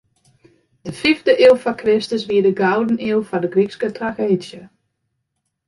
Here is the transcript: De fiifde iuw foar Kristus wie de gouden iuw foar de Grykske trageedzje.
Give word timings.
De 0.87 0.93
fiifde 0.99 1.33
iuw 1.45 1.57
foar 1.63 1.79
Kristus 1.81 2.23
wie 2.29 2.41
de 2.47 2.53
gouden 2.61 2.99
iuw 3.09 3.21
foar 3.27 3.43
de 3.43 3.51
Grykske 3.53 3.87
trageedzje. 3.97 4.61